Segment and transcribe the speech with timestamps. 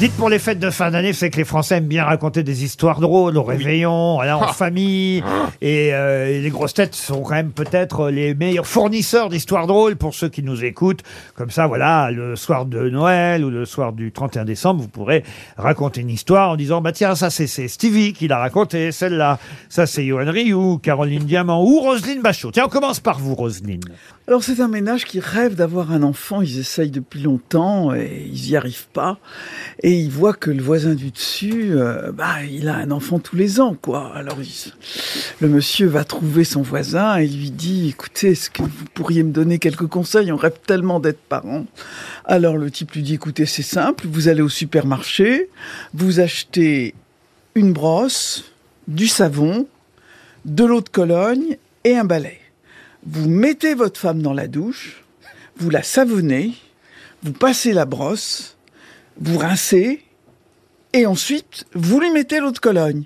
[0.00, 2.64] Dites pour les fêtes de fin d'année, c'est que les Français aiment bien raconter des
[2.64, 5.22] histoires drôles au réveillon, voilà, en famille.
[5.60, 10.14] Et euh, les grosses têtes sont quand même peut-être les meilleurs fournisseurs d'histoires drôles pour
[10.14, 11.02] ceux qui nous écoutent.
[11.34, 15.22] Comme ça, voilà, le soir de Noël ou le soir du 31 décembre, vous pourrez
[15.58, 19.38] raconter une histoire en disant, bah tiens, ça c'est c'est Stevie qui l'a raconté, celle-là.
[19.68, 22.52] Ça c'est Johan Rioux, Caroline Diamant ou Roselyne Bachot.
[22.52, 23.82] Tiens, on commence par vous, Roselyne.
[24.30, 28.50] Alors c'est un ménage qui rêve d'avoir un enfant, ils essayent depuis longtemps et ils
[28.50, 29.18] n'y arrivent pas.
[29.82, 33.36] Et ils voient que le voisin du dessus, euh, bah, il a un enfant tous
[33.36, 34.12] les ans, quoi.
[34.14, 34.72] Alors il-
[35.40, 39.32] le monsieur va trouver son voisin et lui dit, écoutez, est-ce que vous pourriez me
[39.32, 40.30] donner quelques conseils?
[40.32, 41.66] On rêve tellement d'être parents.
[42.24, 45.48] Alors le type lui dit, écoutez, c'est simple, vous allez au supermarché,
[45.94, 46.94] vous achetez
[47.54, 48.44] une brosse,
[48.88, 49.66] du savon,
[50.44, 52.40] de l'eau de Cologne et un balai.
[53.06, 55.04] Vous mettez votre femme dans la douche,
[55.58, 56.52] vous la savonnez,
[57.22, 58.56] vous passez la brosse,
[59.20, 60.02] vous rincez,
[60.92, 63.04] et ensuite, vous lui mettez l'eau de Cologne.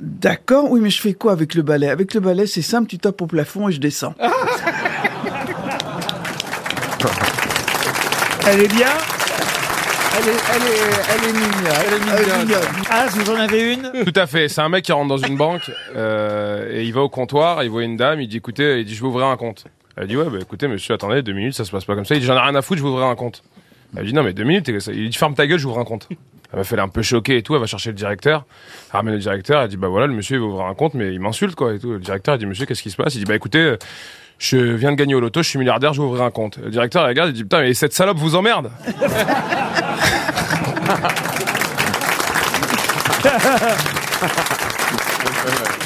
[0.00, 1.88] D'accord, oui, mais je fais quoi avec le balai?
[1.88, 4.14] Avec le balai, c'est simple, tu tapes au plafond et je descends.
[8.50, 8.88] Elle est bien?
[10.16, 10.80] Elle est, elle est,
[11.10, 11.74] elle est mignonne.
[11.86, 12.38] Elle est mignonne.
[12.46, 12.62] mignonne.
[12.90, 13.92] Ah, vous en avez une?
[14.04, 14.48] Tout à fait.
[14.48, 17.70] C'est un mec qui rentre dans une banque euh, et il va au comptoir, il
[17.70, 19.66] voit une dame, il dit écoutez, il dit je vais ouvrir un compte.
[19.96, 22.14] Elle dit ouais bah écoutez monsieur attendez deux minutes ça se passe pas comme ça.
[22.14, 23.42] Il dit j'en ai rien à foutre je vais ouvrir un compte.
[23.96, 24.68] Elle dit non mais deux minutes.
[24.68, 26.08] Il dit ferme ta gueule j'ouvre un compte.
[26.52, 27.54] Elle m'a fait un peu choquée et tout.
[27.54, 28.44] Elle va chercher le directeur.
[28.90, 29.62] Elle ramène le directeur.
[29.62, 31.74] Elle dit bah voilà le monsieur il va ouvrir un compte mais il m'insulte quoi
[31.74, 31.92] et tout.
[31.92, 33.14] Le directeur dit monsieur qu'est-ce qui se passe?
[33.14, 33.76] Il dit bah écoutez euh,
[34.38, 36.58] je viens de gagner au loto, je suis milliardaire, je vais ouvrir un compte.
[36.58, 38.70] Le directeur il regarde, il dit putain mais cette salope vous emmerde.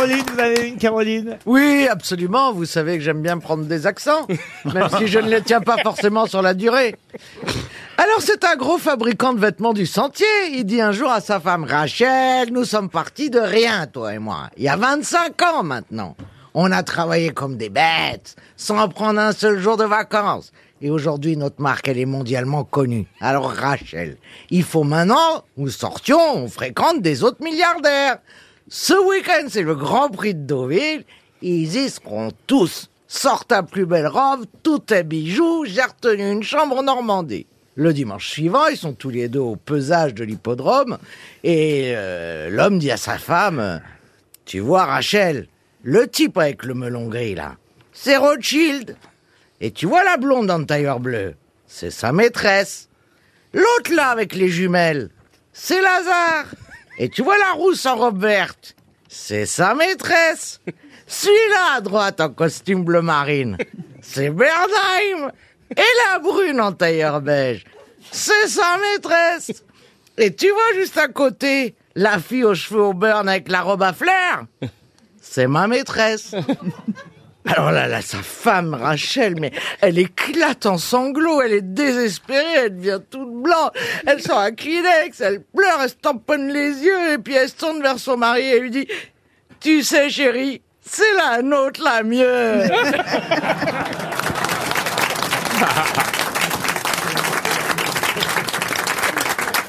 [0.00, 2.54] Caroline, vous avez une, Caroline Oui, absolument.
[2.54, 4.26] Vous savez que j'aime bien prendre des accents,
[4.64, 6.96] même si je ne les tiens pas forcément sur la durée.
[7.98, 10.24] Alors, c'est un gros fabricant de vêtements du sentier.
[10.52, 14.18] Il dit un jour à sa femme, Rachel, nous sommes partis de rien, toi et
[14.18, 14.48] moi.
[14.56, 16.16] Il y a 25 ans maintenant.
[16.54, 20.50] On a travaillé comme des bêtes, sans prendre un seul jour de vacances.
[20.80, 23.06] Et aujourd'hui, notre marque, elle est mondialement connue.
[23.20, 24.16] Alors, Rachel,
[24.48, 28.16] il faut maintenant, nous sortions, on fréquente des autres milliardaires.
[28.72, 31.02] Ce week-end, c'est le Grand Prix de Deauville.
[31.42, 32.88] Ils y seront tous.
[33.08, 37.46] Sors ta plus belle robe, tout est bijoux, j'ai retenu une chambre en Normandie.
[37.74, 40.98] Le dimanche suivant, ils sont tous les deux au pesage de l'hippodrome,
[41.42, 43.80] et euh, l'homme dit à sa femme,
[44.44, 45.48] tu vois Rachel,
[45.82, 47.56] le type avec le melon gris là,
[47.92, 48.94] c'est Rothschild.
[49.60, 51.34] Et tu vois la blonde en tailleur bleu,
[51.66, 52.88] c'est sa maîtresse.
[53.52, 55.10] L'autre là avec les jumelles,
[55.52, 56.46] c'est Lazare.
[57.00, 58.76] Et tu vois la rousse en robe verte,
[59.08, 60.60] c'est sa maîtresse.
[61.06, 63.56] Celui-là à droite en costume bleu marine,
[64.02, 65.32] c'est Bernheim.
[65.74, 67.64] Et la brune en tailleur beige,
[68.10, 69.64] c'est sa maîtresse.
[70.18, 73.82] Et tu vois juste à côté, la fille aux cheveux au burn avec la robe
[73.82, 74.44] à fleurs,
[75.22, 76.34] c'est ma maîtresse.
[77.46, 82.76] Alors là, là, sa femme, Rachel, mais elle éclate en sanglots, elle est désespérée, elle
[82.76, 83.70] devient toute blanche,
[84.06, 87.54] elle sort un Kleenex, elle pleure, elle se tamponne les yeux, et puis elle se
[87.54, 88.86] tourne vers son mari et lui dit,
[89.58, 92.64] tu sais chérie, c'est la nôtre la mieux.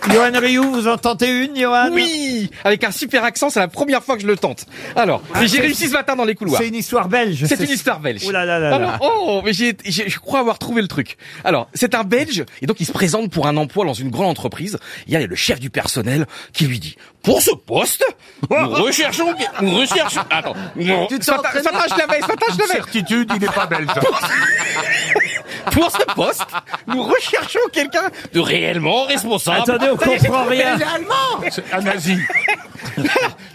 [0.09, 4.03] Johan Rioux, vous en tentez une, Johan Oui Avec un super accent, c'est la première
[4.03, 4.65] fois que je le tente.
[4.95, 6.61] Alors, mais j'ai réussi ce matin dans les couloirs.
[6.61, 7.45] C'est une histoire belge.
[7.47, 8.23] C'est une histoire belge.
[8.25, 8.75] Oh là là là là.
[8.75, 11.17] Alors, oh, mais j'ai, j'ai- je crois avoir trouvé le truc.
[11.43, 14.27] Alors, c'est un Belge, et donc il se présente pour un emploi dans une grande
[14.27, 14.77] entreprise.
[15.07, 18.03] Il y a le chef du personnel qui lui dit, pour ce poste,
[18.49, 21.49] nous recherchons, nous recherchons, attends, non, matin,
[21.89, 22.73] je l'avais, ce matin, je l'avais.
[22.73, 23.87] Certitude, il n'est pas belge.
[25.71, 26.45] Pour ce poste,
[26.87, 29.61] nous recherchons quelqu'un de réellement responsable.
[29.61, 30.77] Attendez, on comprend rien.
[30.77, 32.17] C'est allemand C'est un nazi.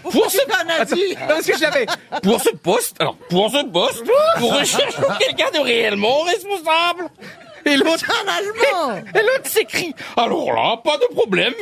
[0.03, 1.85] Pour ce pas nazi parce que je l'avais.
[2.23, 4.03] Pour ce poste, alors pour ce poste,
[4.39, 7.09] nous recherchons quelqu'un de réellement responsable.
[7.67, 8.05] Et l'autre,
[9.13, 9.93] et l'autre s'écrie.
[10.15, 11.53] Alors là, pas de problème.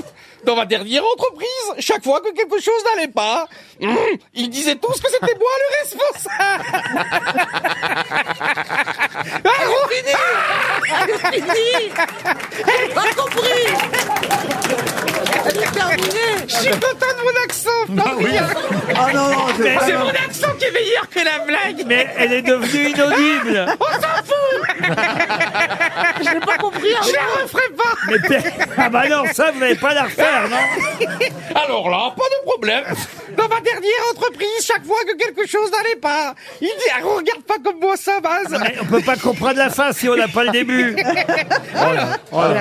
[0.43, 3.47] Dans ma dernière entreprise, chaque fois que quelque chose n'allait pas,
[3.81, 3.97] hum,
[4.35, 6.63] ils disaient tous que c'était moi le responsable.
[9.43, 9.49] ah,
[11.31, 11.89] Fini
[12.93, 13.65] Pas compris
[15.47, 18.47] Elle est terminée Je suis content de mon accent, Fabien.
[18.95, 21.83] Ah non, non, c'est mon accent qui est meilleur que la blague.
[21.87, 23.65] Mais elle est devenue inaudible.
[26.21, 26.89] Je n'ai pas compris.
[27.05, 28.17] Je la referai pas Mais
[28.77, 31.07] ah bah non, ça vous n'allez pas la refaire, non
[31.55, 32.83] Alors là, pas de problème.
[33.37, 37.43] Dans ma dernière entreprise, chaque fois que quelque chose n'allait pas, il dit ah, regarde
[37.43, 38.47] pas comme moi ça, Baz.
[38.49, 40.95] Mais On peut pas comprendre la fin si on n'a pas le début.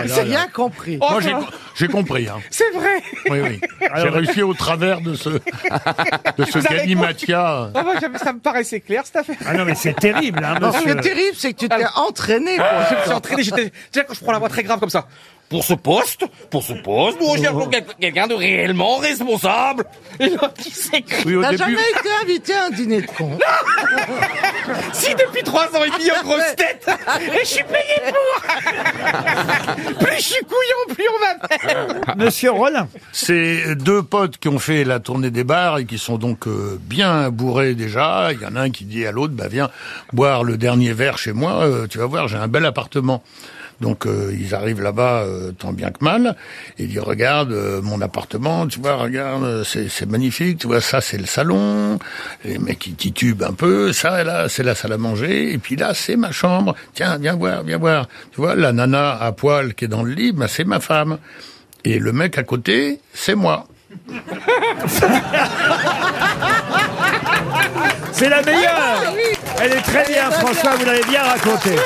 [0.07, 0.99] J'ai rien compris.
[1.01, 1.35] Oh, Moi, j'ai,
[1.75, 2.29] j'ai compris.
[2.29, 2.41] Hein.
[2.51, 3.03] C'est vrai.
[3.31, 3.61] Oui, oui.
[3.97, 5.29] J'ai réussi au travers de ce,
[6.39, 7.71] de ce Galimatia.
[7.75, 9.37] Ah, moi, j'avais- ça me paraissait clair cette affaire.
[9.47, 10.99] Ah non, mais c'est terrible, hein, Ce qui monsieur.
[10.99, 12.57] est terrible, c'est que tu t'es entraîné.
[12.57, 14.81] pour Je me suis entraîné, j'étais, tu sais, quand je prends la voix très grave
[14.81, 15.07] comme ça.
[15.51, 19.85] Pour ce poste, pour ce poste, nous recherchons quel- quelqu'un de réellement responsable.
[20.19, 21.63] Et là, qui s'écrit Oui, au T'as début.
[21.65, 23.39] jamais été invité à un dîner de con
[24.93, 26.89] Si depuis trois ans et demi en grosse tête,
[27.35, 28.34] et je suis payé pour.
[30.01, 31.87] plus je suis couillon, plus on va faire.
[32.17, 32.89] Monsieur Rollin.
[33.13, 36.79] C'est deux potes qui ont fait la tournée des bars et qui sont donc euh,
[36.81, 38.31] bien bourrés déjà.
[38.33, 39.71] Il y en a un qui dit à l'autre, bah viens
[40.13, 41.65] boire le dernier verre chez moi.
[41.65, 43.23] euh, tu vas voir, j'ai un bel appartement.
[43.81, 46.37] Donc euh, ils arrivent là-bas euh, tant bien que mal
[46.79, 51.01] et ils disent regarde euh, mon appartement, tu vois, regarde c'est magnifique, tu vois ça
[51.01, 51.99] c'est le salon,
[52.45, 55.77] les mecs ils titubent un peu, ça là c'est la salle à manger et puis
[55.77, 56.75] là c'est ma chambre.
[56.95, 58.09] Tiens viens voir, viens voir.
[58.33, 61.19] Tu vois la nana à poil qui est dans le lit, bah, c'est ma femme.
[61.85, 63.67] Et le mec à côté, c'est moi.
[68.13, 69.15] C'est la meilleure
[69.61, 71.77] Elle est très bien, François, vous l'avez bien raconté.